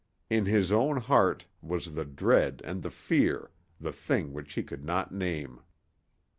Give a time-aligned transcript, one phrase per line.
[0.31, 4.83] In his own heart was the dread and the fear, the thing which he could
[4.83, 5.61] not name.